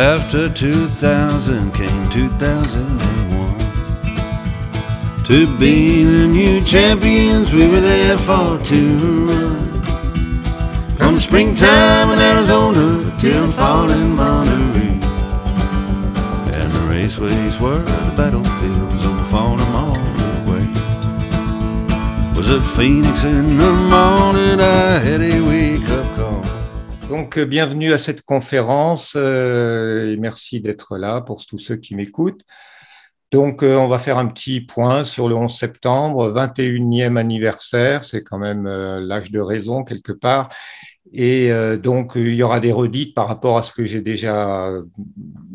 [0.00, 3.58] After 2000 came 2001.
[5.24, 9.90] To be the new champions, we were there for two months.
[10.96, 14.98] From springtime in Arizona till fall in Monterey.
[16.56, 20.66] And the raceways were the battlefields on Farnham all the way.
[22.34, 24.60] Was it Phoenix in the morning?
[24.60, 25.40] I had a
[25.86, 25.89] call.
[27.10, 31.96] Donc, euh, bienvenue à cette conférence euh, et merci d'être là pour tous ceux qui
[31.96, 32.42] m'écoutent.
[33.32, 38.22] Donc, euh, on va faire un petit point sur le 11 septembre, 21e anniversaire, c'est
[38.22, 40.50] quand même l'âge de raison quelque part.
[41.12, 41.50] Et
[41.82, 44.70] donc, il y aura des redites par rapport à ce que j'ai déjà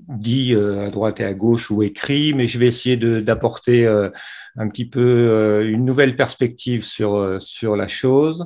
[0.09, 4.83] dit à droite et à gauche ou écrit, mais je vais essayer d'apporter un petit
[4.83, 8.45] peu une nouvelle perspective sur, sur la chose.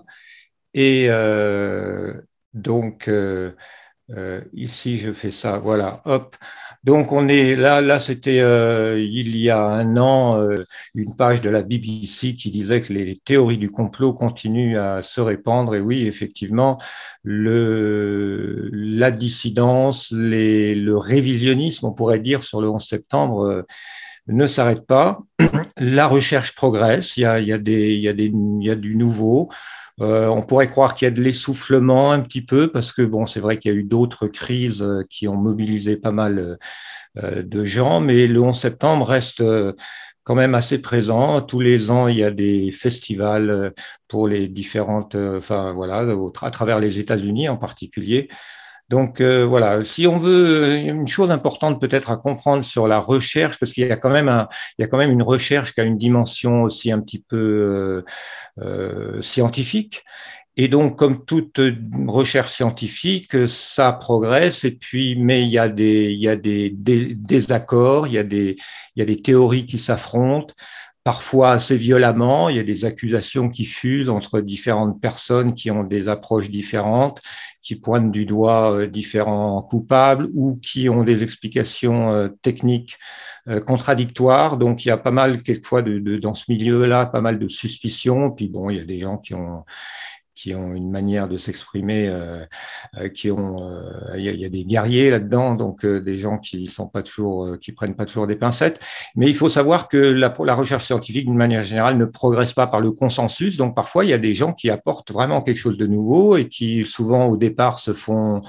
[0.76, 1.10] Et
[2.54, 3.52] donc, euh,
[4.12, 6.36] euh, ici, je fais ça, voilà, hop.
[6.84, 10.42] Donc, on est là, là, c'était euh, il y a un an,
[10.96, 15.22] une page de la BBC qui disait que les théories du complot continuent à se
[15.22, 15.76] répandre.
[15.76, 16.80] Et oui, effectivement,
[17.24, 23.66] la dissidence, le révisionnisme, on pourrait dire, sur le 11 septembre,
[24.28, 25.20] ne s'arrête pas.
[25.78, 29.50] La recherche progresse, il y a, des, il il y a du nouveau.
[30.02, 33.26] Euh, on pourrait croire qu'il y a de l'essoufflement un petit peu, parce que bon,
[33.26, 36.58] c'est vrai qu'il y a eu d'autres crises euh, qui ont mobilisé pas mal
[37.18, 39.44] euh, de gens, mais le 11 septembre reste
[40.24, 41.42] quand même assez présent.
[41.42, 43.74] Tous les ans, il y a des festivals
[44.08, 46.06] pour les différentes, enfin voilà,
[46.42, 48.30] à travers les États-Unis en particulier.
[48.90, 53.00] Donc euh, voilà, si on veut euh, une chose importante peut-être à comprendre sur la
[53.00, 55.74] recherche, parce qu'il y a quand même un, il y a quand même une recherche
[55.74, 58.06] qui a une dimension aussi un petit peu euh,
[58.62, 60.04] euh, scientifique.
[60.58, 61.62] Et donc, comme toute
[62.08, 64.66] recherche scientifique, ça progresse.
[64.66, 68.18] Et puis, mais il y a des, il y a des, des désaccords, il y
[68.18, 68.58] a des,
[68.96, 70.54] il y a des théories qui s'affrontent
[71.06, 72.50] parfois assez violemment.
[72.50, 77.22] Il y a des accusations qui fusent entre différentes personnes qui ont des approches différentes,
[77.62, 82.98] qui pointent du doigt euh, différents coupables ou qui ont des explications euh, techniques
[83.48, 84.58] euh, contradictoires.
[84.58, 87.48] Donc, il y a pas mal, quelquefois, de, de, dans ce milieu-là, pas mal de
[87.48, 88.32] suspicions.
[88.32, 89.66] Puis, bon, il y a des gens qui ont
[90.40, 92.46] qui ont une manière de s'exprimer, euh,
[92.98, 96.88] euh, qui ont, euh, il y, a, des guerriers là-dedans, donc des gens qui sont
[96.88, 98.80] pas toujours, qui prennent pas toujours des pincettes.
[99.16, 102.80] Mais il faut savoir que la, recherche scientifique, d'une manière générale, ne progresse pas par
[102.80, 103.58] le consensus.
[103.58, 106.48] Donc parfois, il y a des gens qui apportent vraiment quelque chose de nouveau et
[106.48, 108.42] qui souvent au départ se font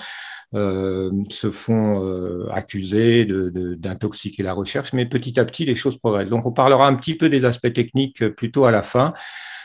[0.52, 6.28] se font euh, accuser d'intoxiquer la recherche, mais petit à petit, les choses progressent.
[6.28, 9.14] Donc, on parlera un petit peu des aspects techniques plutôt à la fin.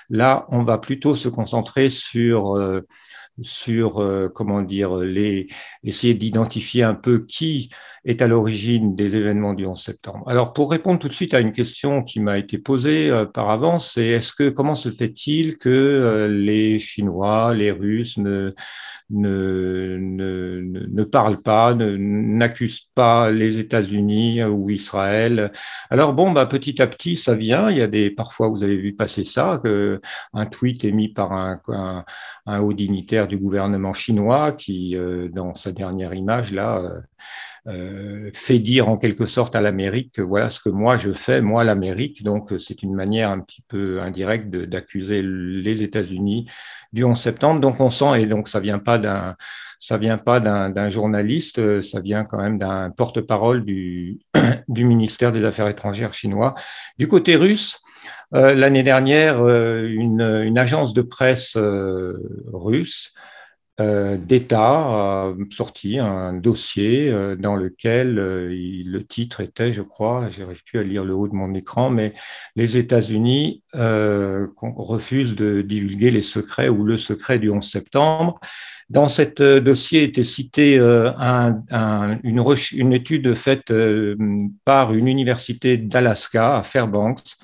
[0.09, 2.81] Là, on va plutôt se concentrer sur, euh,
[3.41, 5.47] sur euh, comment dire, les,
[5.83, 7.69] essayer d'identifier un peu qui
[8.05, 10.23] est à l'origine des événements du 11 septembre.
[10.27, 13.49] Alors, pour répondre tout de suite à une question qui m'a été posée euh, par
[13.49, 18.53] avance, c'est est-ce que comment se fait-il que euh, les Chinois, les Russes ne,
[19.09, 25.51] ne, ne, ne parlent pas, n'accusent pas les États-Unis ou Israël?
[25.89, 27.71] Alors bon, bah, petit à petit, ça vient.
[27.71, 29.99] Il y a des parfois, vous avez vu passer ça, que
[30.33, 32.03] un tweet émis par un,
[32.59, 37.01] haut dignitaire du gouvernement chinois qui, euh, dans sa dernière image là.
[37.67, 41.11] Euh, euh, fait dire en quelque sorte à l'Amérique que voilà ce que moi je
[41.11, 42.23] fais, moi l'Amérique.
[42.23, 46.47] Donc c'est une manière un petit peu indirecte d'accuser les États-Unis
[46.93, 47.59] du 11 septembre.
[47.61, 49.35] Donc on sent et donc ça vient pas d'un
[49.77, 54.19] ça vient pas d'un journaliste, ça vient quand même d'un porte-parole du,
[54.69, 56.55] du ministère des Affaires étrangères chinois.
[56.97, 57.81] Du côté russe,
[58.33, 62.17] euh, l'année dernière, euh, une, une, agence de presse euh,
[62.53, 63.34] russe euh,
[63.77, 70.63] d'État a sorti un dossier euh, dans lequel euh, le titre était, je crois, j'arrive
[70.63, 72.13] plus à lire le haut de mon écran, mais
[72.55, 78.39] les États-Unis euh, refusent de divulguer les secrets ou le secret du 11 septembre.
[78.89, 82.43] Dans cet dossier était cité un, un, une,
[82.73, 83.73] une, étude faite
[84.63, 87.35] par une université d'Alaska à Fairbanks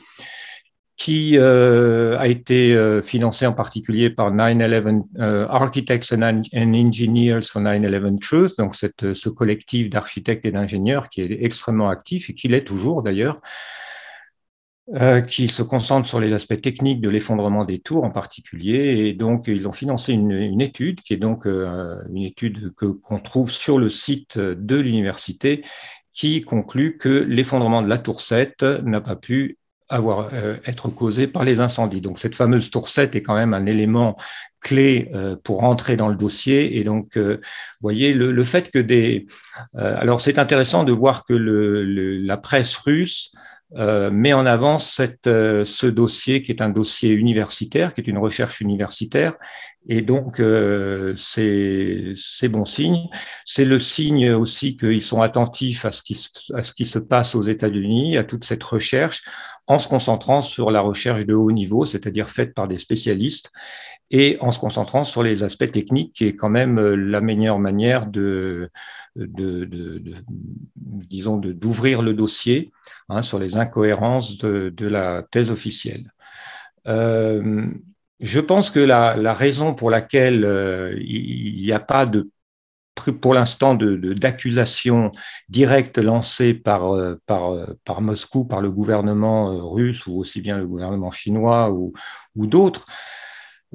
[1.03, 7.59] qui euh, a été euh, financé en particulier par 9-11 euh, Architects and, Engineers for
[7.59, 12.63] 9-11 Truth, donc ce collectif d'architectes et d'ingénieurs qui est extrêmement actif et qui l'est
[12.63, 13.42] toujours d'ailleurs,
[15.27, 19.07] qui se concentre sur les aspects techniques de l'effondrement des tours en particulier.
[19.07, 23.50] Et donc, ils ont financé une, une étude qui est donc une étude qu'on trouve
[23.50, 25.63] sur le site de l'université
[26.13, 29.57] qui conclut que l'effondrement de la tour 7 n'a pas pu
[29.91, 30.29] avoir,
[30.65, 32.01] être causés par les incendies.
[32.01, 34.17] Donc cette fameuse tour 7 est quand même un élément
[34.59, 35.11] clé
[35.43, 36.79] pour rentrer dans le dossier.
[36.79, 37.38] Et donc, vous
[37.81, 39.25] voyez, le, fait que des...
[39.73, 43.31] alors c'est intéressant de voir que la presse russe
[43.77, 44.79] euh, met en avant
[45.27, 49.37] euh, ce dossier qui est un dossier universitaire, qui est une recherche universitaire,
[49.88, 53.07] et donc euh, c'est bon signe.
[53.45, 57.36] C'est le signe aussi qu'ils sont attentifs à ce, qui, à ce qui se passe
[57.36, 59.24] aux États-Unis, à toute cette recherche,
[59.68, 63.51] en se concentrant sur la recherche de haut niveau, c'est-à-dire faite par des spécialistes,
[64.12, 68.07] et en se concentrant sur les aspects techniques, qui est quand même la meilleure manière
[68.07, 68.69] de,
[69.16, 70.01] de, de,
[70.75, 72.72] disons, d'ouvrir le dossier
[73.10, 76.12] hein, sur les incohérences de, la thèse officielle.
[76.88, 77.72] Euh,
[78.21, 82.29] je pense que la, raison pour laquelle euh, il n'y a pas de
[83.19, 85.12] pour l'instant d'accusation de,
[85.50, 91.09] directe lancée par, euh, par, Moscou, par le gouvernement russe ou aussi bien le gouvernement
[91.09, 91.94] chinois ou
[92.35, 92.85] d'autres,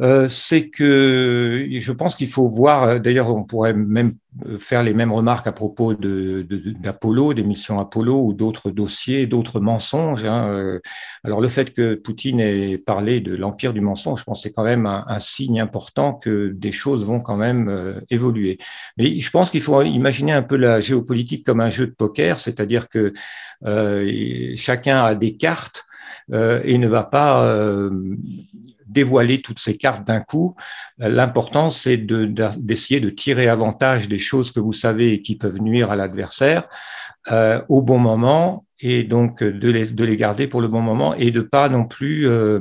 [0.00, 4.14] euh, c'est que je pense qu'il faut voir, d'ailleurs on pourrait même
[4.60, 9.60] faire les mêmes remarques à propos d'Apollo, de, des missions Apollo ou d'autres dossiers, d'autres
[9.60, 10.26] mensonges.
[10.26, 10.48] Hein.
[10.48, 10.81] Euh,
[11.25, 14.52] alors le fait que Poutine ait parlé de l'empire du mensonge, je pense que c'est
[14.52, 18.58] quand même un, signe important que des choses vont quand même euh, évoluer.
[18.98, 22.38] Mais je pense qu'il faut imaginer un peu la géopolitique comme un jeu de poker,
[22.38, 23.14] c'est-à-dire que
[24.56, 25.87] chacun a des cartes
[26.31, 27.88] et ne va pas
[28.86, 30.54] dévoiler toutes ces cartes d'un coup.
[30.98, 35.90] L'important, c'est d'essayer de, tirer avantage des choses que vous savez et qui peuvent nuire
[35.90, 36.68] à l'adversaire
[37.30, 41.14] euh, au bon moment et donc de les, de les, garder pour le bon moment
[41.14, 42.61] et de pas non plus euh,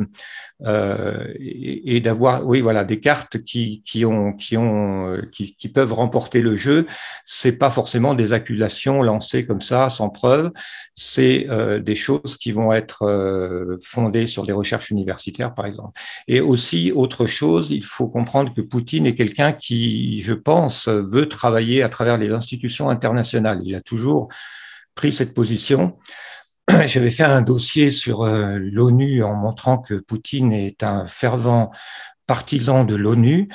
[0.64, 5.92] euh, et, d'avoir oui voilà des cartes qui, qui ont qui ont euh, qui, peuvent
[5.92, 6.86] remporter le jeu.
[7.26, 10.52] C'est pas forcément des accusations lancées comme ça sans preuve.
[10.96, 16.00] C'est euh, des choses qui vont être euh, fondées sur des recherches universitaires par exemple.
[16.30, 21.28] Et aussi autre chose il faut comprendre que Poutine est quelqu'un qui je pense veut
[21.28, 23.60] travailler à travers les institutions internationales.
[23.66, 24.30] Il a toujours
[24.96, 25.98] pris cette position.
[26.88, 31.72] J'avais fait un dossier sur euh, l'ONU en montrant que Poutine est un fervent
[32.28, 33.50] partisan de l'ONU,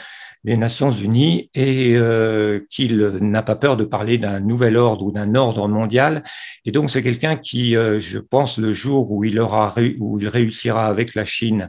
[0.44, 5.10] les Nations Unies, et euh, qu'il n'a pas peur de parler d'un nouvel ordre ou
[5.10, 6.22] d'un ordre mondial.
[6.64, 10.28] Et donc c'est quelqu'un qui, euh, je pense, le jour où il aura où il
[10.28, 11.68] réussira avec la Chine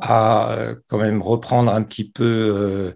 [0.00, 0.56] à
[0.88, 2.94] quand même reprendre un petit peu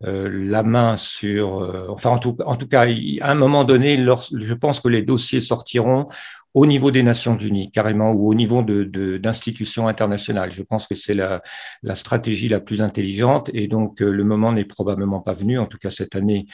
[0.00, 2.34] la main sur, enfin en tout,
[2.68, 2.86] cas,
[3.20, 6.06] à un moment donné, je pense que les dossiers sortiront
[6.54, 10.50] au niveau des Nations Unies, carrément, ou au niveau d'institutions internationales.
[10.50, 11.42] Je pense que c'est la,
[11.82, 15.66] la, stratégie la plus intelligente et donc euh, le moment n'est probablement pas venu, en
[15.66, 16.46] tout cas cette année,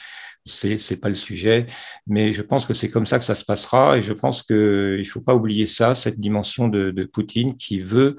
[0.45, 1.65] c'est c'est pas le sujet,
[2.05, 4.97] mais je pense que c'est comme ça que ça se passera et je pense que
[4.99, 8.15] il faut pas oublier ça, cette dimension de, de Poutine qui veut,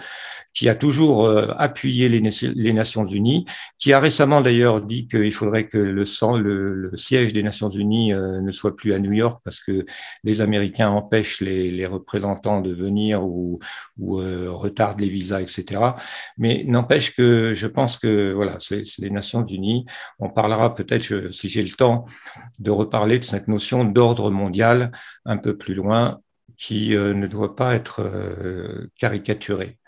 [0.52, 2.20] qui a toujours euh, appuyé les,
[2.54, 3.46] les, Nations Unies,
[3.78, 6.04] qui a récemment d'ailleurs dit qu'il faudrait que le,
[6.38, 9.84] le, le, siège des Nations Unies euh, ne soit plus à New York parce que
[10.24, 13.60] les Américains empêchent les, les représentants de venir ou,
[13.98, 15.80] ou euh, retardent les visas, etc.
[16.38, 19.86] Mais n'empêche que je pense que voilà, c'est les Nations Unies.
[20.18, 22.06] On parlera peut-être si j'ai le temps
[22.58, 24.92] de reparler de cette notion d'ordre mondial
[25.24, 26.20] un peu plus loin
[26.56, 29.78] qui euh, ne doit pas être euh, caricaturée.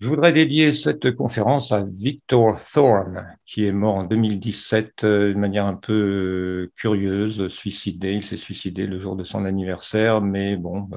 [0.00, 5.38] Je voudrais dédier cette conférence à Victor Thorne, qui est mort en 2017 euh, de
[5.38, 8.14] manière un peu curieuse, suicidé.
[8.14, 10.88] Il s'est suicidé le jour de son anniversaire, mais bon,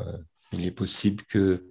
[0.54, 1.68] il est possible que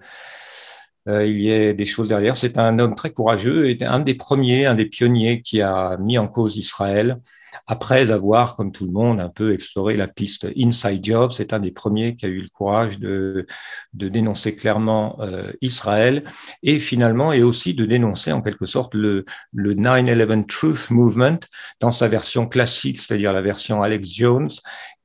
[1.07, 2.37] il y ait des choses derrière.
[2.37, 6.19] C'est un homme très courageux et un des premiers, un des pionniers qui a mis
[6.19, 7.19] en cause Israël
[7.67, 11.33] après avoir, comme tout le monde, un peu exploré la piste Inside Job.
[11.33, 13.47] C'est un des premiers qui a eu le courage de,
[13.95, 16.25] de dénoncer clairement euh, Israël
[16.63, 21.39] et finalement, et aussi de dénoncer en quelque sorte le, le 9-11 Truth Movement
[21.81, 24.51] dans sa version classique, c'est-à-dire la version Alex Jones,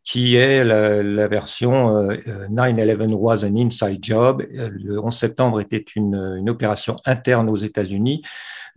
[0.08, 2.02] qui est la, version
[2.50, 4.42] 9-11 euh, was an inside job.
[4.50, 8.22] Le 11 septembre était une, opération interne aux États-Unis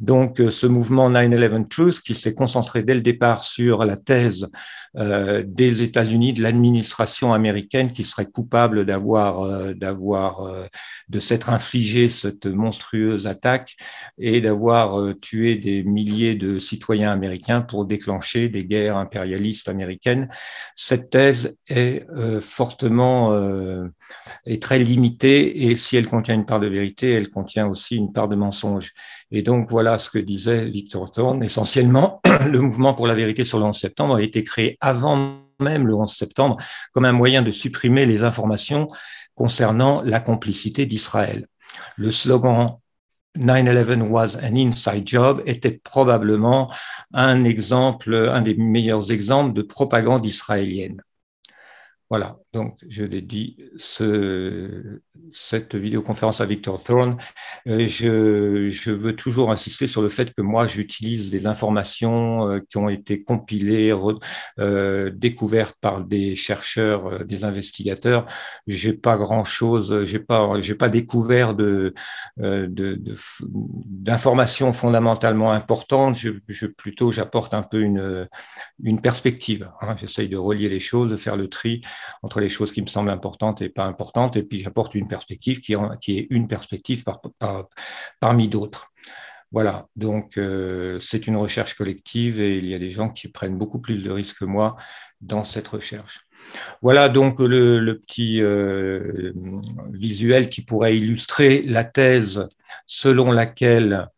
[0.00, 4.48] donc, euh, ce mouvement 9-11 Truth, qui s'est concentré dès le départ sur la thèse
[4.96, 10.50] euh, des États-Unis, de l'administration américaine, qui serait coupable d'avoir, euh, d'avoir,
[11.08, 13.76] de s'être infligé cette monstrueuse attaque
[14.18, 20.30] et d'avoir tué des milliers de citoyens américains pour déclencher des guerres impérialistes américaines.
[20.74, 22.06] Cette est
[22.40, 23.32] fortement
[24.46, 28.12] est très limitée et si elle contient une part de vérité, elle contient aussi une
[28.12, 28.92] part de mensonge.
[29.30, 31.44] Et donc voilà ce que disait Victor Thorne.
[31.44, 35.86] Essentiellement, le mouvement pour la vérité sur le 11 septembre a été créé avant même
[35.86, 36.56] le 11 septembre
[36.92, 38.88] comme un moyen de supprimer les informations
[39.34, 41.46] concernant la complicité d'Israël.
[41.96, 42.78] le slogan
[43.38, 46.70] 9-11 was an inside job était probablement
[47.14, 51.00] un exemple, un des meilleurs exemples de propagande israélienne.
[52.10, 55.00] Voilà, donc je l'ai dit, ce,
[55.32, 57.16] cette vidéoconférence à Victor Thorne,
[57.68, 62.76] euh, je, veux toujours insister sur le fait que moi, j'utilise des informations euh, qui
[62.78, 63.94] ont été compilées,
[64.58, 68.26] euh, découvertes par des chercheurs, des investigateurs.
[68.66, 71.94] J'ai pas grand-chose, j'ai pas, j'ai pas découvert de,
[73.46, 76.16] d'informations fondamentalement importantes.
[76.16, 78.28] Je plutôt, j'apporte un peu une,
[78.82, 79.70] une perspective.
[79.80, 79.94] Hein.
[80.00, 81.82] J'essaye de relier les choses, de faire le tri
[82.22, 85.60] entre les choses qui me semblent importantes et pas importantes, et puis j'apporte une perspective
[85.60, 87.20] qui, est une perspective par,
[88.20, 88.90] parmi d'autres.
[89.52, 93.58] Voilà, donc euh, c'est une recherche collective et il y a des gens qui prennent
[93.58, 94.76] beaucoup plus de risques que moi
[95.20, 96.20] dans cette recherche.
[96.82, 99.32] Voilà donc le, petit euh,
[99.92, 102.48] visuel qui pourrait illustrer la thèse
[102.86, 104.08] selon laquelle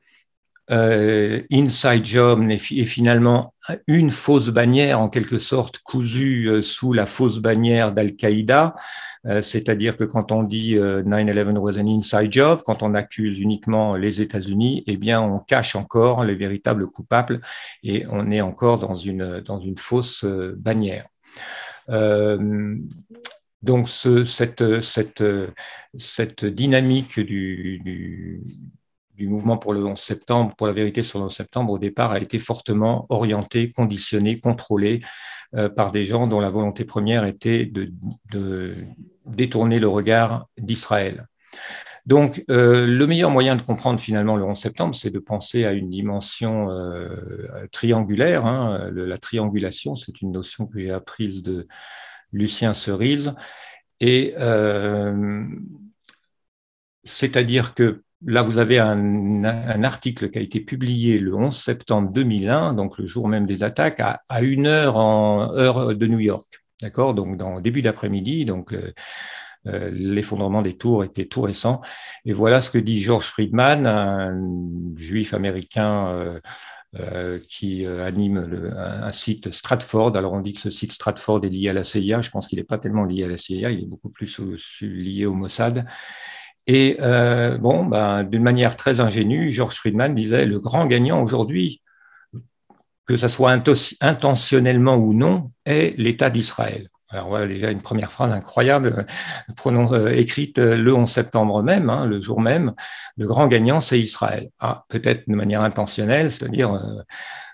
[0.71, 3.53] euh, Inside Job est, finalement
[3.87, 8.75] une fausse bannière, en quelque sorte cousue euh, sous la fausse bannière d'Al-Qaïda.
[9.27, 13.97] Euh, c'est-à-dire que quand on dit 9-11 was an inside job, quand on accuse uniquement
[13.97, 17.41] les États-Unis, eh bien, on cache encore les véritables coupables
[17.83, 20.25] et on est encore dans une, dans une fausse
[20.57, 21.07] bannière.
[23.63, 25.23] donc, ce, cette, cette,
[25.99, 28.43] cette, dynamique du
[29.23, 32.11] du mouvement pour le 11 septembre, pour la vérité sur le 11 septembre, au départ,
[32.11, 35.01] a été fortement orienté, conditionné, contrôlé
[35.55, 37.93] euh, par des gens dont la volonté première était de,
[39.25, 41.29] détourner le regard d'Israël.
[42.05, 45.73] Donc, euh, le meilleur moyen de comprendre finalement le 11 septembre, c'est de penser à
[45.73, 47.15] une dimension euh,
[47.71, 48.45] triangulaire.
[48.45, 48.91] Hein.
[48.93, 51.69] la triangulation, c'est une notion que j'ai apprise de
[52.33, 53.35] Lucien Cerise.
[54.01, 54.35] Et
[57.05, 62.75] c'est-à-dire que Là, vous avez un, article qui a été publié le 11 septembre 2001,
[62.75, 66.63] donc le jour même des attaques, à, une heure en heure de New York.
[66.81, 67.15] D'accord?
[67.15, 68.93] Donc, dans début d'après-midi, donc euh,
[69.67, 71.81] euh, l'effondrement des tours était tout récent.
[72.25, 76.41] Et voilà ce que dit George Friedman, un juif américain
[76.95, 80.17] euh, qui anime un, site Stratford.
[80.17, 82.23] Alors, on dit que ce site Stratford est lié à la CIA.
[82.23, 84.39] Je pense qu'il n'est pas tellement lié à la CIA, il est beaucoup plus
[84.81, 85.87] lié au Mossad.
[86.67, 91.83] Et euh, bon, ben, d'une manière très ingénue, George Friedman disait le grand gagnant aujourd'hui,
[93.07, 93.53] que ce soit
[94.01, 96.89] intentionnellement ou non, est l'État d'Israël.
[97.13, 99.07] Alors voilà déjà une première phrase incroyable,
[99.67, 102.73] euh, écrite le 11 septembre même, hein, le jour même.
[103.19, 104.49] Le grand gagnant, c'est Israël.
[104.61, 107.03] Ah, peut-être de manière intentionnelle, c'est-à-dire euh,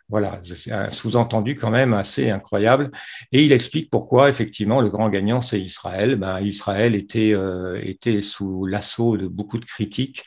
[0.08, 2.90] voilà, c'est un sous-entendu quand même assez incroyable.
[3.30, 6.16] Et il explique pourquoi, effectivement, le grand gagnant, c'est Israël.
[6.16, 10.24] Ben, Israël était, euh, était sous l'assaut de beaucoup de critiques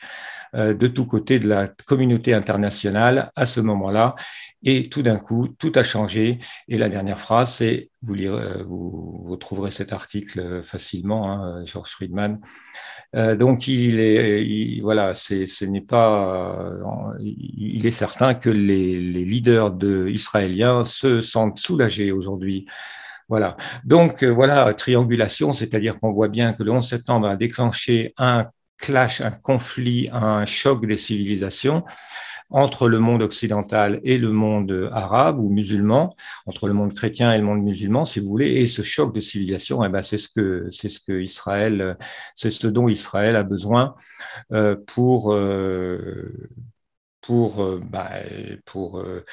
[0.54, 4.14] de tous côtés de la communauté internationale à ce moment-là.
[4.62, 6.38] Et tout d'un coup, tout a changé.
[6.68, 8.16] Et la dernière phrase, c'est, vous,
[8.66, 12.38] vous, trouverez cet article facilement, hein, George Friedman,
[13.14, 19.72] euh, donc il est, voilà, ce n'est pas, euh, il est certain que les, leaders
[19.72, 22.66] de, israéliens se sentent soulagés aujourd'hui.
[23.28, 23.56] Voilà.
[23.84, 28.46] Donc euh, voilà, triangulation, c'est-à-dire qu'on voit bien que le 11 septembre a déclenché un
[28.82, 31.84] clash, un conflit, un choc des civilisations
[32.50, 37.38] entre le monde occidental et le monde arabe ou musulman, entre le monde chrétien et
[37.38, 40.28] le monde musulman, si vous voulez, et ce choc de civilisation, eh ben, c'est ce
[40.28, 41.96] que c'est ce que Israël,
[42.34, 43.94] c'est ce dont Israël a besoin
[44.52, 46.30] euh, pour euh,
[47.22, 48.10] pour, euh, bah,
[48.66, 49.24] pour euh,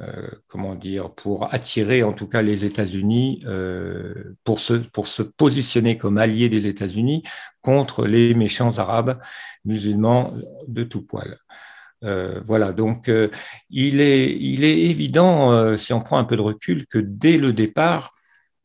[0.00, 3.44] euh, comment dire, pour attirer en tout cas les États-Unis,
[4.44, 7.24] pour, se, pour se positionner comme alliés des États-Unis
[7.62, 9.18] contre les méchants arabes
[9.64, 10.34] musulmans
[10.68, 11.38] de tout poil.
[12.02, 13.10] Voilà, donc
[13.70, 17.52] il, est, il est évident, si on prend un peu de recul, que dès le
[17.52, 18.14] départ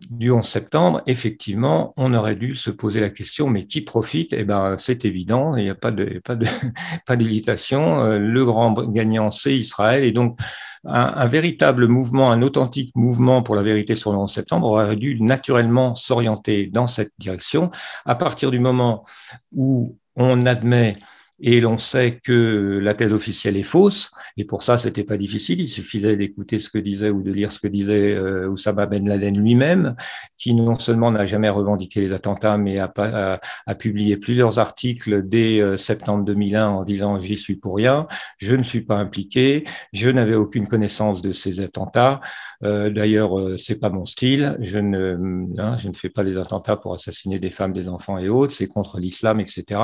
[0.09, 4.33] du 11 septembre, effectivement, on aurait dû se poser la question, mais qui profite?
[4.33, 6.35] Eh ben, c'est évident, il n'y a pas de, pas
[7.05, 8.03] pas d'hésitation.
[8.17, 10.39] le grand gagnant, c'est Israël, et donc
[10.85, 14.95] un, un, véritable mouvement, un authentique mouvement pour la vérité sur le 11 septembre aurait
[14.95, 17.71] dû naturellement s'orienter dans cette direction.
[18.05, 19.05] À partir du moment
[19.51, 20.97] où on admet
[21.45, 25.59] et l'on sait que la thèse officielle est fausse, et pour ça, c'était pas difficile,
[25.59, 29.05] il suffisait d'écouter ce que disait ou de lire ce que disait euh, Oussama Ben
[29.07, 29.95] Laden lui-même,
[30.37, 33.39] qui non seulement n'a jamais revendiqué les attentats, mais a,
[33.77, 38.07] publié plusieurs articles dès euh, septembre 2001 en disant j'y suis pour rien,
[38.37, 42.21] je ne suis pas impliqué, je n'avais aucune connaissance de ces attentats,
[42.63, 45.17] euh, d'ailleurs, euh, c'est pas mon style, je ne,
[45.57, 48.53] hein, je ne fais pas des attentats pour assassiner des femmes, des enfants et autres,
[48.53, 49.81] c'est contre l'islam, etc.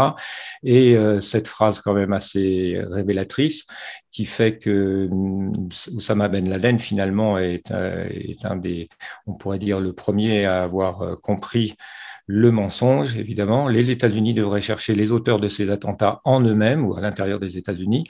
[0.63, 3.65] Et euh, cette phrase quand même assez révélatrice
[4.11, 8.89] qui fait que mm, Oussama Ben Laden finalement est, euh, est, un des,
[9.27, 11.75] on pourrait dire, le premier à avoir euh, compris
[12.31, 13.67] le mensonge, évidemment.
[13.67, 17.57] Les États-Unis devraient chercher les auteurs de ces attentats en eux-mêmes ou à l'intérieur des
[17.57, 18.05] États-Unis.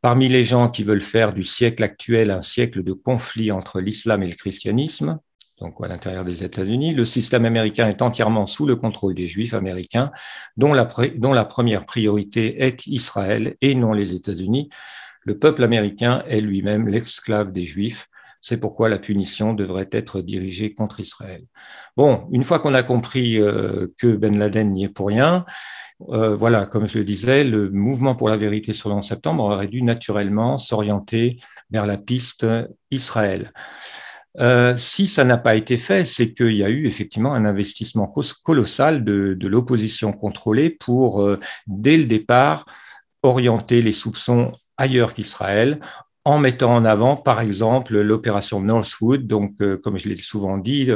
[0.00, 4.22] Parmi les gens qui veulent faire du siècle actuel un siècle de conflit entre l'islam
[4.22, 5.18] et le christianisme,
[5.60, 6.94] donc à l'intérieur des États-Unis.
[6.94, 10.10] Le système américain est entièrement sous le contrôle des Juifs américains,
[10.56, 10.84] dont la,
[11.44, 14.68] première priorité est Israël et non les États-Unis.
[15.22, 18.08] Le peuple américain est lui-même l'esclave des Juifs.
[18.40, 21.44] C'est pourquoi la punition devrait être dirigée contre Israël.
[21.96, 25.46] Bon, une fois qu'on a compris euh, que Ben Laden n'y est pour rien,
[26.10, 29.44] euh, voilà, comme je le disais, le mouvement pour la vérité sur le 11 septembre
[29.44, 31.36] aurait dû naturellement s'orienter
[31.70, 32.46] vers la piste
[32.90, 33.52] Israël.
[34.40, 38.12] Euh, si ça n'a pas été fait, c'est qu'il y a eu effectivement un investissement
[38.42, 42.66] colossal de, l'opposition contrôlée pour, euh, dès le départ,
[43.22, 45.80] orienter les soupçons ailleurs qu'Israël
[46.26, 49.26] en mettant en avant, par exemple, l'opération Northwood.
[49.26, 50.90] Donc, euh, comme je l'ai souvent dit,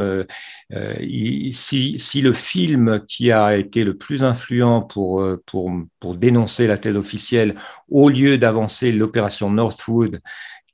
[1.53, 7.57] si, le film qui a été le plus influent pour dénoncer la thèse officielle,
[7.91, 10.23] au lieu d'avancer l'opération Northwood,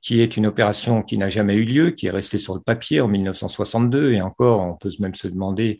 [0.05, 3.01] qui est une opération qui n'a jamais eu lieu, qui est restée sur le papier
[3.01, 5.79] en 1962, et encore, on peut même se demander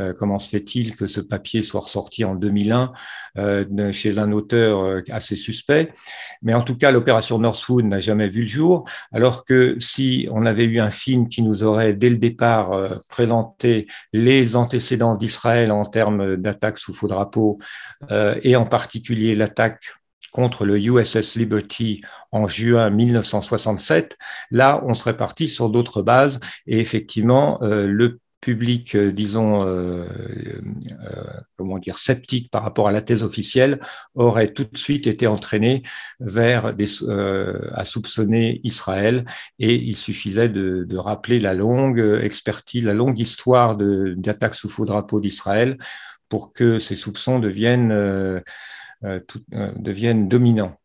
[0.00, 2.94] euh, comment se fait-il que ce papier soit ressorti en 2001
[3.36, 5.92] euh, chez un auteur euh, assez suspect.
[6.40, 10.46] Mais en tout cas, l'opération Northwood n'a jamais vu le jour, alors que si on
[10.46, 12.72] avait eu un film qui nous aurait, dès le départ,
[13.10, 17.58] présenté les antécédents d'Israël en termes d'attaques sous faux drapeau,
[18.10, 19.96] et en particulier l'attaque
[20.36, 24.18] contre le USS Liberty en juin 1967,
[24.50, 30.04] là, on serait parti sur d'autres bases et effectivement, euh, le public, euh, disons, euh,
[31.56, 33.80] comment dire, sceptique par rapport à la thèse officielle,
[34.14, 35.82] aurait tout de suite été entraîné
[36.20, 36.74] vers
[37.72, 39.24] à soupçonner Israël.
[39.58, 44.84] Et il suffisait de, de, rappeler la longue expertise, la longue histoire d'attaques sous faux
[44.84, 45.78] drapeau d'Israël
[46.28, 48.42] pour que ces soupçons deviennent
[49.06, 49.20] euh,
[49.54, 50.76] euh, deviennent dominants.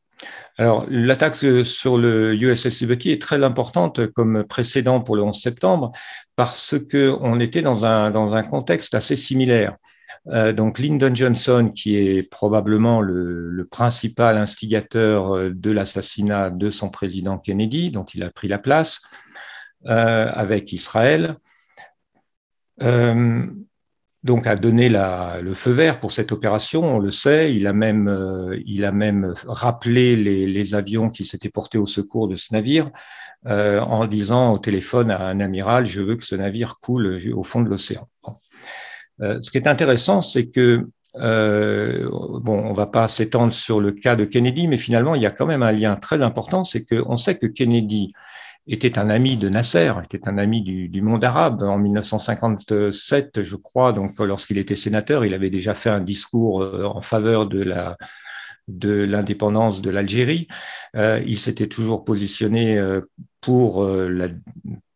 [0.57, 5.91] Alors, l'attaque sur le USS Liberty est très importante comme précédent pour le 11 septembre
[6.35, 9.77] parce qu'on était dans un, dans un contexte assez similaire.
[10.27, 17.39] Euh, donc, Lyndon Johnson, qui est probablement le, principal instigateur de l'assassinat de son président
[17.39, 19.01] Kennedy, dont il a pris la place,
[19.85, 21.37] avec Israël,
[24.23, 27.55] donc a donné le feu vert pour cette opération, on le sait.
[27.55, 32.27] Il a même, euh, il a même rappelé les, avions qui s'étaient portés au secours
[32.27, 32.91] de ce navire
[33.47, 37.43] euh, en disant au téléphone à un amiral, je veux que ce navire coule au
[37.43, 38.07] fond de l'océan.
[39.21, 44.15] Euh, ce qui est intéressant, c'est que bon, on va pas s'étendre sur le cas
[44.15, 47.17] de Kennedy, mais finalement, il y a quand même un lien très important, c'est qu'on
[47.17, 48.13] sait que Kennedy
[48.73, 51.63] était un ami de Nasser, était un ami du, monde arabe.
[51.63, 56.85] En 1957, je crois, donc lorsqu'il était sénateur, il avait déjà fait un discours euh,
[56.85, 57.97] en faveur de la
[58.67, 60.47] de l'indépendance de l'Algérie.
[60.95, 63.01] Euh, il s'était toujours positionné euh,
[63.41, 64.27] pour la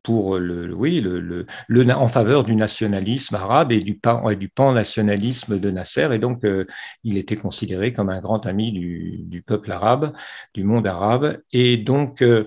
[0.05, 1.19] pour le, oui, le,
[1.67, 6.07] le, en faveur du nationalisme arabe et du, pan, et du pan-nationalisme de Nasser.
[6.13, 6.63] Et donc, euh,
[7.03, 10.13] il était considéré comme un grand ami du, du peuple arabe,
[10.53, 11.39] du monde arabe.
[11.51, 12.43] Et donc, euh,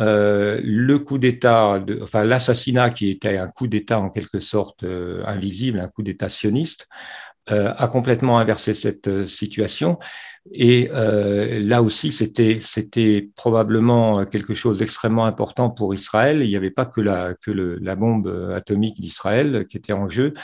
[0.00, 4.84] euh le coup d'État, enfin l'assassinat qui était un coup d'État en quelque sorte
[5.24, 6.88] invisible, un coup d'État sioniste,
[7.50, 9.98] a complètement inversé cette situation.
[10.52, 16.42] Et euh, là aussi, c'était c'était probablement quelque chose d'extrêmement important pour Israël.
[16.42, 20.08] Il n'y avait pas que la que le, la bombe atomique d'Israël qui était en
[20.08, 20.34] jeu.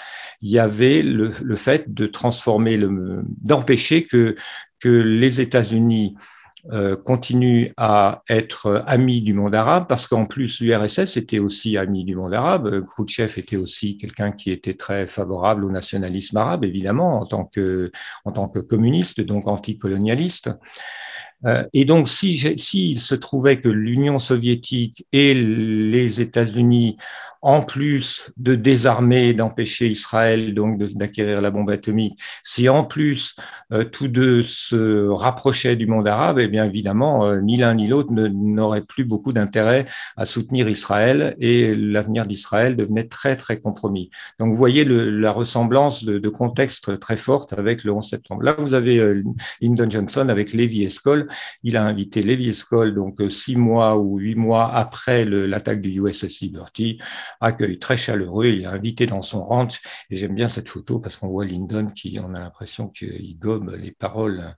[0.42, 4.34] Il y avait le, le fait de transformer le d'empêcher que
[4.78, 6.16] que les États-Unis
[6.72, 12.05] euh, continue à être ami du monde arabe parce qu'en plus l'URSS était aussi ami
[12.05, 12.85] du monde arabe.
[12.87, 17.92] Khrouchtchev était aussi quelqu'un qui était très favorable au nationalisme arabe, évidemment, en tant que,
[18.24, 20.50] en tant que communiste, donc anticolonialiste.
[21.46, 26.96] Euh, et donc, s'il si, se trouvait que l'Union soviétique et les États-Unis,
[27.44, 33.37] en plus de désarmer, d'empêcher Israël donc d'acquérir la bombe atomique, si en plus
[33.70, 37.87] euh, tous deux se rapprochaient du monde arabe, eh bien évidemment, euh, ni l'un ni
[37.87, 39.85] l'autre n'auraient plus beaucoup d'intérêt
[40.16, 44.09] à soutenir Israël et l'avenir d'Israël devenait très très compromis.
[44.38, 48.42] Donc, vous voyez le, la ressemblance de, de, contexte très forte avec le 11 septembre.
[48.42, 49.22] Là, vous avez
[49.61, 51.28] Lyndon Johnson avec Levi Eskol
[51.62, 56.01] il a invité Levi Skoll, donc euh, six mois ou huit mois après l'attaque du
[56.01, 56.99] USS Liberty,
[57.40, 58.47] accueil très chaleureux.
[58.47, 61.87] Il a invité dans son ranch, et j'aime bien cette photo parce qu'on voit Lyndon
[61.87, 64.55] qui, on a l'impression qu'il gobe les paroles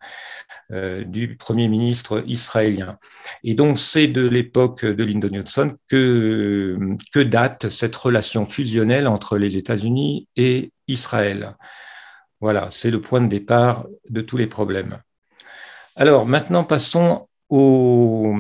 [0.73, 2.99] euh, du Premier ministre israélien.
[3.45, 9.57] Et donc, c'est de l'époque de Lyndon Johnson que date cette relation fusionnelle entre les
[9.57, 11.57] États-Unis et Israël.
[12.41, 15.01] Voilà, c'est le point de départ de tous les problèmes.
[15.97, 18.37] Alors maintenant, passons au,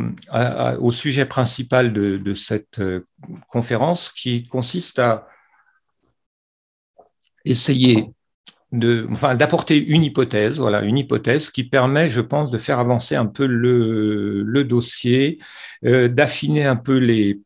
[0.92, 3.06] sujet principal de, cette euh,
[3.48, 5.26] conférence qui consiste à
[7.44, 8.10] essayer
[8.72, 13.14] de, enfin, d'apporter une hypothèse, voilà, une hypothèse qui permet, je pense, de faire avancer
[13.14, 15.38] un peu le, dossier,
[15.84, 17.40] euh, d'affiner un peu les,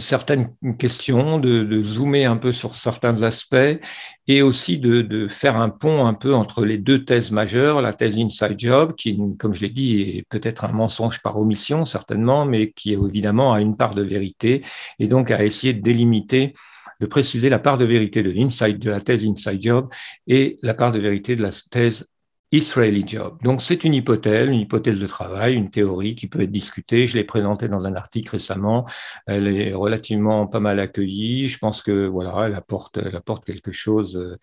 [0.00, 3.78] certaines questions, de, zoomer un peu sur certains aspects
[4.26, 8.18] et aussi de, faire un pont un peu entre les deux thèses majeures, la thèse
[8.18, 12.72] Inside Job, qui, comme je l'ai dit, est peut-être un mensonge par omission, certainement, mais
[12.72, 14.64] qui évidemment a une part de vérité,
[14.98, 16.54] et donc à essayer de délimiter
[17.00, 19.88] de préciser la part de vérité de, inside, de la thèse Inside Job
[20.26, 22.06] et la part de vérité de la thèse
[22.54, 23.38] Israeli Job.
[23.42, 27.06] Donc c'est une hypothèse, une hypothèse de travail, une théorie qui peut être discutée.
[27.06, 28.86] Je l'ai présentée dans un article récemment.
[29.26, 31.48] Elle est relativement pas mal accueillie.
[31.48, 34.38] Je pense que voilà, elle apporte, elle apporte quelque chose.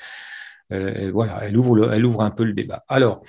[0.73, 2.83] Euh, voilà, elle ouvre, elle ouvre un peu le débat.
[2.87, 3.21] Alors,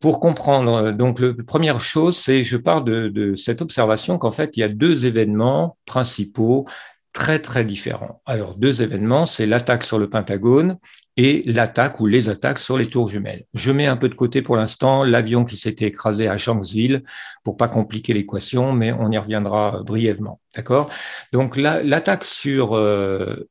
[0.00, 4.56] pour comprendre, donc, la première chose, c'est je pars de, de cette observation qu'en fait,
[4.56, 6.66] il y a deux événements principaux
[7.12, 8.22] très très différents.
[8.26, 10.78] Alors, deux événements, c'est l'attaque sur le Pentagone
[11.16, 13.46] et l'attaque ou les attaques sur les tours jumelles.
[13.54, 17.04] Je mets un peu de côté pour l'instant l'avion qui s'était écrasé à Shanksville
[17.42, 20.40] pour pas compliquer l'équation, mais on y reviendra brièvement.
[20.54, 20.90] D'accord?
[21.32, 23.48] Donc l'attaque sur, euh,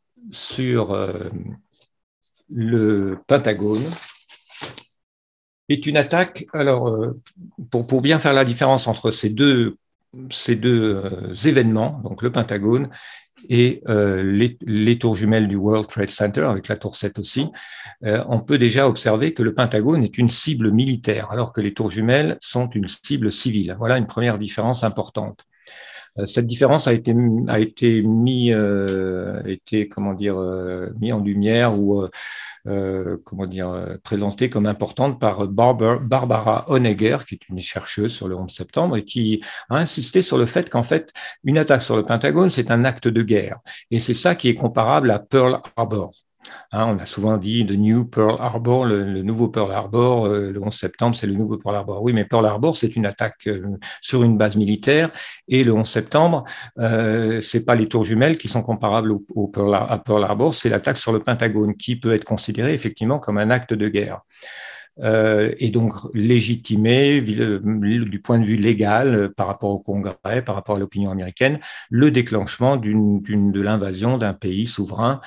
[0.60, 1.30] euh,
[2.50, 3.84] le Pentagone
[5.70, 6.46] est une attaque.
[6.54, 7.20] Alors, euh,
[7.72, 9.78] pour, pour bien faire la différence entre ces deux
[10.32, 11.02] ces deux
[11.46, 12.90] événements, donc le Pentagone
[13.50, 17.50] et euh, les, tours jumelles du World Trade Center, avec la tour 7 aussi,
[18.04, 21.74] euh, on peut déjà observer que le Pentagone est une cible militaire, alors que les
[21.74, 23.76] tours jumelles sont une cible civile.
[23.78, 25.46] Voilà une première différence importante.
[26.18, 27.14] Euh, cette différence a été
[27.48, 28.54] a été mis
[29.46, 30.38] été comment dire
[31.00, 32.08] mis en lumière ou
[32.68, 38.28] euh, comment dire, euh, présentée comme importante par Barbara Honegger, qui est une chercheuse sur
[38.28, 41.12] le 11 septembre, et qui a insisté sur le fait qu'en fait,
[41.44, 43.60] une attaque sur le Pentagone, c'est un acte de guerre.
[43.92, 46.12] Et c'est ça qui est comparable à Pearl Harbor.
[46.72, 50.62] Hein, on a souvent dit The New Pearl Harbor, le, nouveau Pearl Harbor, euh, le
[50.62, 52.02] 11 septembre, c'est le nouveau Pearl Harbor.
[52.02, 55.10] Oui, mais Pearl Harbor, c'est une attaque euh, sur une base militaire,
[55.48, 56.44] et le 11 septembre,
[56.80, 59.14] euh, c'est pas les tours jumelles qui sont comparables
[59.74, 63.50] à Pearl Harbor, c'est l'attaque sur le Pentagone, qui peut être considérée effectivement comme un
[63.50, 64.22] acte de guerre.
[65.04, 70.56] Euh, et donc légitimer du point de vue légal euh, par rapport au Congrès, par
[70.56, 75.20] rapport à l'opinion américaine, le déclenchement de l'invasion d'un pays souverain,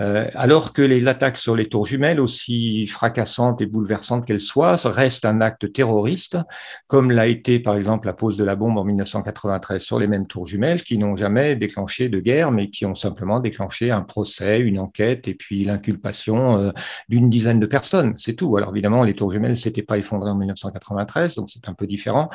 [0.00, 4.76] euh, alors que les attaques sur les tours jumelles, aussi fracassantes et bouleversantes qu'elles soient,
[4.84, 6.38] restent un acte terroriste,
[6.86, 10.28] comme l'a été par exemple la pose de la bombe en 1993 sur les mêmes
[10.28, 14.60] tours jumelles, qui n'ont jamais déclenché de guerre, mais qui ont simplement déclenché un procès,
[14.60, 16.72] une enquête et puis l'inculpation
[17.08, 18.14] d'une dizaine de personnes.
[18.16, 18.56] C'est tout.
[18.56, 21.86] Alors évidemment, les tours jumelles ne s'étaient pas effondrées en 1993, donc c'est un peu
[21.86, 22.28] différent.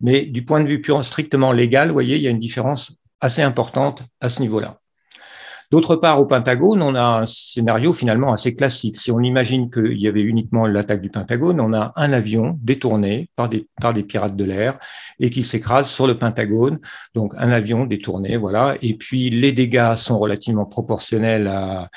[0.00, 2.96] Mais du point de vue purement strictement légal, vous voyez, il y a une différence
[3.20, 4.80] assez importante à ce niveau-là.
[5.70, 9.00] D'autre part, au Pentagone, on a un scénario finalement assez classique.
[9.00, 13.30] Si on imagine qu'il y avait uniquement l'attaque du Pentagone, on a un avion détourné
[13.36, 14.78] par des, par des pirates de l'air
[15.20, 16.80] et qui s'écrase sur le Pentagone.
[17.14, 18.74] Donc un avion détourné, voilà.
[18.82, 21.88] Et puis les dégâts sont relativement proportionnels à,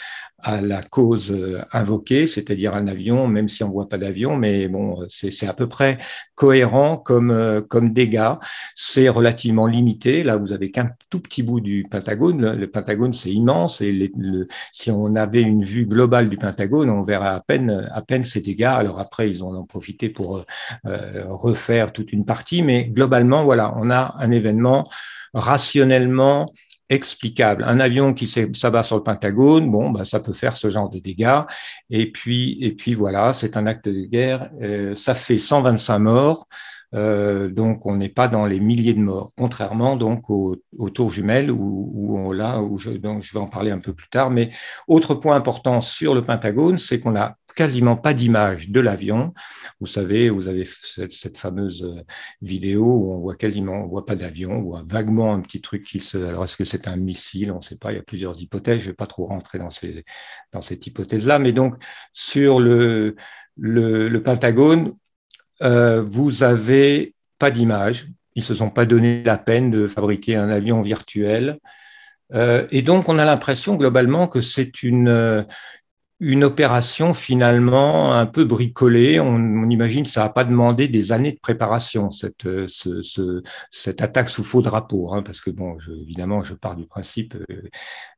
[0.44, 4.68] à la cause euh, invoquée, c'est-à-dire un avion, même si on voit pas d'avion, mais
[4.68, 5.98] bon, c'est à peu près
[6.36, 8.34] cohérent comme, euh, comme dégâts.
[8.76, 10.24] C'est relativement limité.
[10.24, 12.56] Là, vous avez qu'un tout petit bout du Pentagone.
[12.56, 14.12] Le, Pentagone, c'est immense et
[14.72, 18.42] si on avait une vue globale du Pentagone, on verrait à peine, à peine ces
[18.42, 18.64] dégâts.
[18.64, 20.44] Alors après, ils en ont profité pour
[20.86, 24.90] euh, refaire toute une partie, mais globalement, voilà, on a un événement
[25.34, 26.52] rationnellement
[26.94, 27.64] explicable.
[27.68, 31.00] Un avion qui s'abat sur le Pentagone, bon, bah, ça peut faire ce genre de
[31.00, 31.42] dégâts.
[31.90, 34.50] Et puis, et puis voilà, c'est un acte de guerre.
[34.62, 36.48] Euh, ça fait 125 morts.
[36.94, 40.62] Donc, on n'est pas dans les milliers de morts, contrairement donc aux,
[40.94, 44.10] tours jumelles où, on, là, où je, donc, je vais en parler un peu plus
[44.10, 44.30] tard.
[44.30, 44.52] Mais
[44.88, 49.34] autre point important sur le Pentagone, c'est qu'on a quasiment pas d'image de l'avion.
[49.80, 52.02] Vous savez, vous avez cette, fameuse euh,
[52.42, 55.84] vidéo où on voit quasiment, on voit pas d'avion, on voit vaguement un petit truc
[55.84, 56.18] qui se.
[56.18, 57.52] Alors, est-ce que c'est un missile?
[57.52, 57.92] On ne sait pas.
[57.92, 58.80] Il y a plusieurs hypothèses.
[58.80, 60.06] Je ne vais pas trop rentrer dans, ces,
[60.52, 61.40] dans cette hypothèse-là.
[61.40, 61.76] Mais donc,
[62.14, 63.16] sur le,
[63.58, 64.94] le, Pentagone,
[65.62, 68.08] euh, vous avez pas d'image.
[68.36, 71.60] Ils se sont pas donné la peine de fabriquer un avion virtuel.
[72.34, 75.46] Euh, et donc, on a l'impression globalement que c'est une,
[76.24, 79.20] une opération finalement un peu bricolée.
[79.20, 83.42] On, imagine que ça n'a pas demandé des années de préparation, cette, euh,
[84.00, 87.70] attaque sous faux drapeau, hein, parce que, bon, évidemment, je pars du principe euh,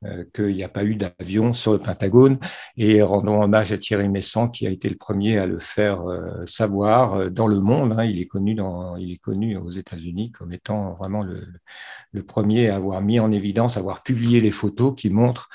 [0.05, 2.37] euh, qu'il n'y a pas eu d'avion sur le Pentagone,
[2.77, 6.03] et rendons hommage à Thierry Messant, qui a été le premier à le faire
[6.45, 7.93] savoir dans le monde.
[7.97, 8.03] Hein.
[8.03, 13.77] il, est connu aux États-Unis comme étant vraiment le premier à avoir mis en évidence,
[13.77, 15.49] à avoir publié les photos qui montrent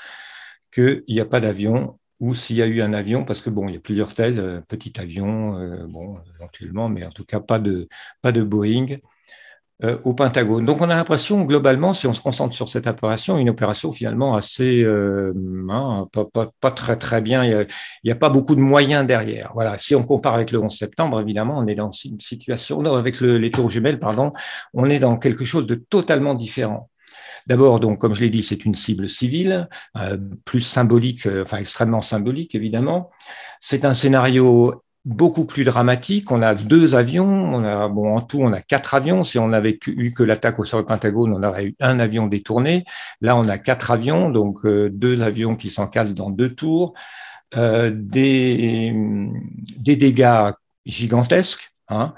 [0.73, 3.67] qu'il n'y a pas d'avion ou s'il y a eu un avion, parce que bon,
[3.67, 7.39] il y a plusieurs thèses, euh, petit avion, euh, bon, éventuellement, mais en tout cas
[7.39, 7.89] pas de,
[8.21, 8.97] pas de Boeing
[9.83, 10.63] euh, au Pentagone.
[10.63, 14.35] Donc on a l'impression, globalement, si on se concentre sur cette opération, une opération finalement
[14.35, 16.07] assez, hein,
[16.61, 17.67] pas, très très bien, il
[18.03, 19.51] n'y a, pas beaucoup de moyens derrière.
[19.55, 22.95] Voilà, si on compare avec le 11 septembre, évidemment, on est dans une situation, non,
[22.95, 24.31] avec les tours jumelles, pardon,
[24.75, 26.90] on est dans quelque chose de totalement différent.
[27.47, 31.57] D'abord, donc, comme je l'ai dit, c'est une cible civile, euh, plus symbolique, euh, enfin
[31.57, 33.09] extrêmement symbolique, évidemment.
[33.59, 36.31] C'est un scénario beaucoup plus dramatique.
[36.31, 39.23] On a deux avions, on a, bon, en tout, on a quatre avions.
[39.23, 42.85] Si on avait eu que l'attaque au sol Pentagone, on aurait eu un avion détourné.
[43.21, 46.93] Là, on a quatre avions, donc euh, deux avions qui s'encalent dans deux tours,
[47.53, 48.93] des,
[49.77, 50.51] des dégâts
[50.85, 51.73] gigantesques.
[51.89, 52.13] Hein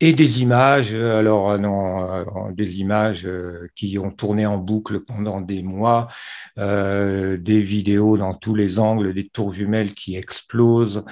[0.00, 5.00] et des images, alors euh, non, euh, des images euh, qui ont tourné en boucle
[5.00, 6.08] pendant des mois,
[6.56, 11.04] des vidéos dans tous les angles, des tours jumelles qui explosent,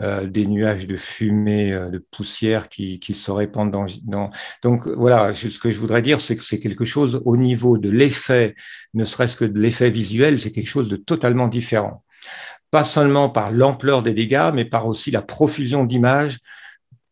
[0.00, 3.70] des nuages de fumée, de poussière qui, qui se répandent
[4.04, 4.30] dans...
[4.62, 7.88] Donc voilà, ce que je voudrais dire, c'est que c'est quelque chose au niveau de
[7.88, 8.54] l'effet,
[8.92, 12.04] ne serait-ce que de l'effet visuel, c'est quelque chose de totalement différent.
[12.70, 16.40] Pas seulement par l'ampleur des dégâts, mais par aussi la profusion d'images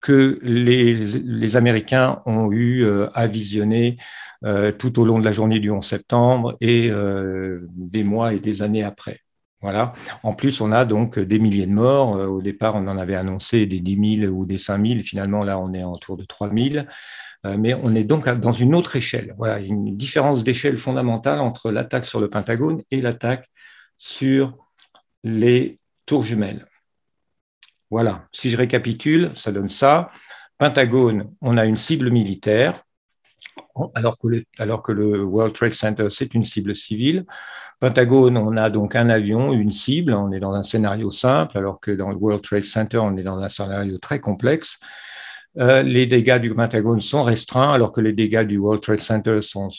[0.01, 3.97] que les, Américains ont eu euh, à visionner
[4.45, 8.39] euh, tout au long de la journée du 11 septembre et euh, des mois et
[8.39, 9.21] des années après.
[9.61, 9.93] Voilà.
[10.23, 12.11] En plus, on a donc des milliers de morts.
[12.11, 15.01] Au départ, on en avait annoncé des 10 000 ou des 5 000.
[15.01, 16.87] Finalement, là, on est autour de 3 000.
[17.45, 19.35] Mais on est donc dans une autre échelle.
[19.37, 23.51] Voilà, une différence d'échelle fondamentale entre l'attaque sur le Pentagone et l'attaque
[23.97, 24.57] sur
[25.25, 26.68] les tours jumelles.
[27.91, 30.11] Voilà, si je récapitule, ça donne ça.
[30.59, 32.83] Pentagone, on a une cible militaire,
[33.95, 37.25] alors que le, World Trade Center, c'est une cible civile.
[37.81, 41.81] Pentagone, on a donc un avion, une cible, on est dans un scénario simple, alors
[41.81, 44.81] que dans le World Trade Center, on est dans un scénario très complexe.
[45.59, 49.41] Euh, les dégâts du Pentagone sont restreints, alors que les dégâts du World Trade Center
[49.43, 49.71] sont,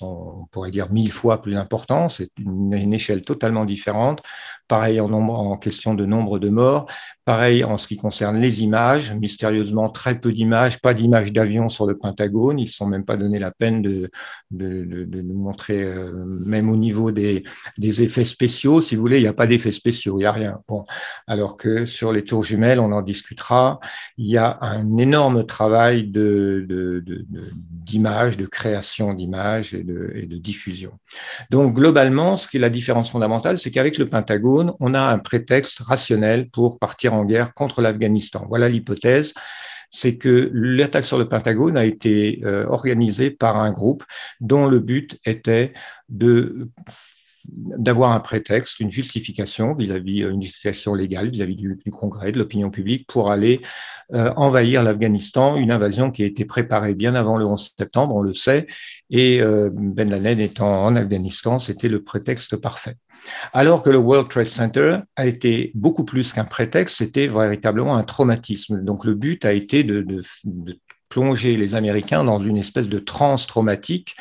[0.00, 2.08] on pourrait dire, mille fois plus importants.
[2.08, 4.22] C'est une, échelle totalement différente.
[4.68, 6.86] Pareil en, nombre, en question de nombre de morts.
[7.24, 9.12] Pareil en ce qui concerne les images.
[9.12, 12.60] Mystérieusement, très peu d'images, pas d'images d'avions sur le Pentagone.
[12.60, 14.10] Ils ne sont même pas donné la peine de,
[14.52, 16.12] de, nous montrer, euh,
[16.44, 17.42] même au niveau des,
[17.78, 18.80] des, effets spéciaux.
[18.80, 20.60] Si vous voulez, il n'y a pas d'effets spéciaux, il n'y a rien.
[20.68, 20.84] Bon,
[21.26, 23.80] alors que sur les tours jumelles, on en discutera.
[24.18, 30.92] Il y a un énorme travail d'images, de, création d'images et de diffusion.
[31.50, 35.18] Donc, globalement, ce qui est la différence fondamentale, c'est qu'avec le Pentagone, on a un
[35.18, 38.44] prétexte rationnel pour partir en guerre contre l'Afghanistan.
[38.48, 39.32] Voilà l'hypothèse
[39.90, 44.04] c'est que l'attaque sur le Pentagone a été euh, organisée par un groupe
[44.40, 45.72] dont le but était
[46.08, 46.68] de
[47.48, 52.70] d'avoir un prétexte, une justification vis-à-vis, euh, une justification légale vis-à-vis du, Congrès, de l'opinion
[52.70, 53.60] publique, pour aller
[54.12, 58.22] euh, envahir l'Afghanistan, une invasion qui a été préparée bien avant le 11 septembre, on
[58.22, 58.66] le sait,
[59.10, 62.96] et euh, Ben Laden étant en Afghanistan, c'était le prétexte parfait.
[63.52, 68.04] Alors que le World Trade Center a été beaucoup plus qu'un prétexte, c'était véritablement un
[68.04, 68.82] traumatisme.
[68.82, 70.22] Donc le but a été de,
[71.08, 74.16] plonger les Américains dans une espèce de transe traumatique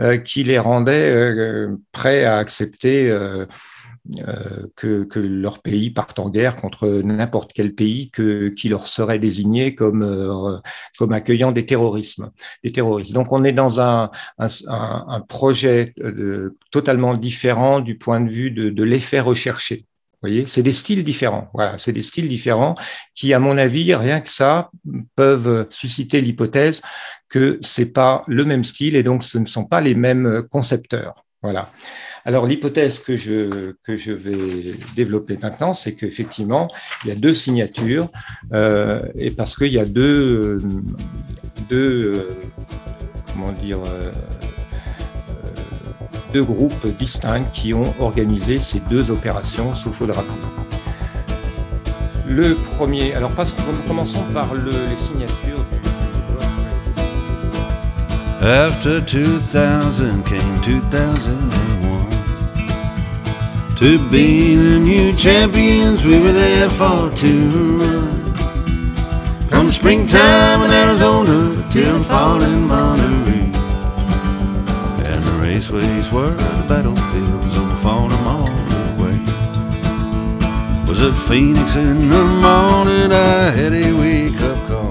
[0.00, 3.46] euh, qui les rendait euh, prêts à accepter euh,
[4.76, 10.60] que, leur pays parte en guerre contre n'importe quel pays qui leur serait désigné comme,
[11.10, 12.20] accueillant des, terroristes.
[13.12, 14.10] Donc on est dans un,
[15.28, 15.92] projet
[16.70, 19.86] totalement différent du point de vue de l'effet recherché.
[20.22, 21.50] Voyez, c'est des styles différents.
[21.54, 22.74] Voilà, c'est des styles différents
[23.14, 24.70] qui, à mon avis, rien que ça,
[25.14, 26.82] peuvent susciter l'hypothèse
[27.28, 31.26] que c'est pas le même style et donc ce ne sont pas les mêmes concepteurs.
[31.42, 31.70] Voilà.
[32.26, 36.68] Alors l'hypothèse que je, que je vais développer maintenant, c'est qu'effectivement,
[37.04, 38.08] il y a deux signatures
[38.52, 40.58] euh, et parce qu'il y a deux,
[41.68, 42.36] deux euh,
[43.32, 44.10] comment dire, euh,
[46.32, 50.32] deux groupes distincts qui ont organisé ces deux opérations sous faux drapeau.
[52.28, 53.30] Le premier, alors
[53.86, 55.64] commençons par le, les signatures
[58.42, 61.66] After 2000 came 2001.
[63.76, 67.80] To be the new champions, we were there for two.
[69.48, 73.15] From springtime in Arizona till fall in Monterey.
[75.56, 79.18] And raceways were the battlefields on the farm all the way.
[80.86, 84.85] Was at Phoenix in the morning, I had a wake up call.